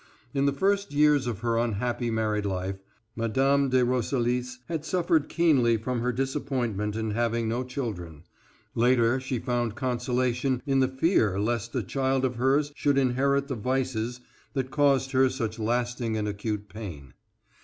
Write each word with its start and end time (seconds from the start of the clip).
In 0.33 0.47
the 0.47 0.51
first 0.51 0.91
years 0.91 1.27
of 1.27 1.41
her 1.41 1.59
unhappy 1.59 2.09
married 2.09 2.43
life 2.47 2.79
Mme. 3.15 3.67
de 3.67 3.85
Roselis 3.85 4.57
had 4.67 4.83
suffered 4.83 5.29
keenly 5.29 5.77
from 5.77 5.99
her 6.01 6.11
disappointment 6.11 6.95
in 6.95 7.11
having 7.11 7.47
no 7.47 7.63
children; 7.63 8.23
later 8.73 9.19
she 9.19 9.37
found 9.37 9.75
consolation 9.75 10.59
in 10.65 10.79
the 10.79 10.87
fear 10.87 11.39
lest 11.39 11.75
a 11.75 11.83
child 11.83 12.25
of 12.25 12.37
hers 12.37 12.71
should 12.75 12.97
inherit 12.97 13.47
the 13.47 13.53
vices 13.55 14.21
that 14.53 14.71
caused 14.71 15.11
her 15.11 15.29
such 15.29 15.59
lasting 15.59 16.17
and 16.17 16.27
acute 16.27 16.67
pain. 16.67 17.13